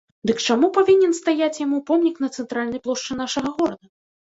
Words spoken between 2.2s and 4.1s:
на цэнтральнай плошчы нашага горада?